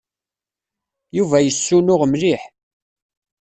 [1.17, 2.41] Yuba yessunuɣ mliḥ.